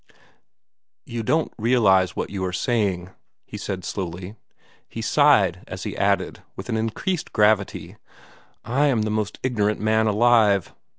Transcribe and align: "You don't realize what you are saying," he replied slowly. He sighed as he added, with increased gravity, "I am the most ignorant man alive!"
"You 1.05 1.21
don't 1.21 1.53
realize 1.59 2.15
what 2.15 2.31
you 2.31 2.43
are 2.43 2.51
saying," 2.51 3.11
he 3.45 3.57
replied 3.57 3.85
slowly. 3.85 4.35
He 4.89 4.99
sighed 4.99 5.63
as 5.67 5.83
he 5.83 5.95
added, 5.95 6.41
with 6.55 6.69
increased 6.71 7.31
gravity, 7.31 7.97
"I 8.65 8.87
am 8.87 9.03
the 9.03 9.11
most 9.11 9.37
ignorant 9.43 9.79
man 9.79 10.07
alive!" 10.07 10.73